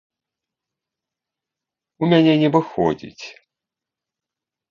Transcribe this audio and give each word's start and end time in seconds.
У 2.01 2.09
мяне 2.13 2.33
не 2.43 2.49
выходзіць! 2.55 3.25